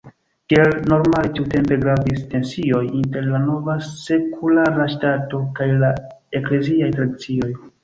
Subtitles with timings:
[0.51, 5.95] Kiel normale tiutempe, gravis tensioj inter la nova sekulara ŝtato kaj la
[6.43, 7.55] ekleziaj tradicioj.